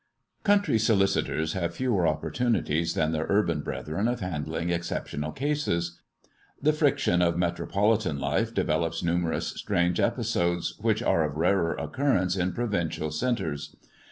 [0.43, 5.99] COUNTRY solicitors have fewer opportunities than their urban brethren of handling exceptional cases.
[6.59, 12.51] The friction of metropolitan life develops numerous strange episodes, which are of rarer occurrence in
[12.51, 13.75] provincial centres.